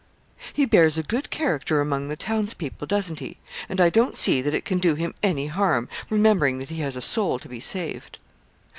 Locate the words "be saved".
7.47-8.17